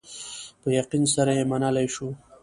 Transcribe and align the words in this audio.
په 0.61 0.67
یقین 0.79 1.03
سره 1.15 1.31
یې 1.37 1.43
منلای 1.51 1.87
شو. 1.95 2.09